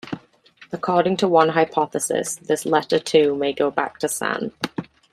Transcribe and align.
According 0.71 1.17
to 1.17 1.27
one 1.27 1.49
hypothesis, 1.49 2.33
this 2.37 2.65
letter 2.65 2.97
too 2.97 3.35
may 3.35 3.53
go 3.53 3.69
back 3.69 3.99
to 3.99 4.09
San. 4.09 4.51